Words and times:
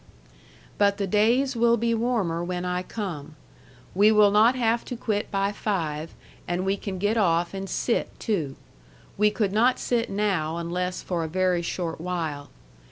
But 0.79 0.97
the 0.97 1.05
days 1.05 1.55
will 1.55 1.77
be 1.77 1.93
warmer 1.93 2.43
when 2.43 2.65
I 2.65 2.81
come. 2.81 3.35
We 3.93 4.11
will 4.11 4.31
not 4.31 4.55
have 4.55 4.83
to 4.85 4.95
quit 4.95 5.29
by 5.29 5.51
five, 5.51 6.15
and 6.47 6.65
we 6.65 6.75
can 6.75 6.97
get 6.97 7.17
off 7.17 7.53
and 7.53 7.69
sit 7.69 8.19
too. 8.19 8.55
We 9.15 9.29
could 9.29 9.51
not 9.53 9.77
sit 9.77 10.09
now 10.09 10.57
unless 10.57 11.03
for 11.03 11.23
a 11.23 11.27
very 11.27 11.61
short 11.61 12.01
while. 12.01 12.49